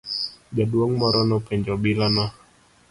[0.55, 2.25] Jaduong' moro nopenjo obila no.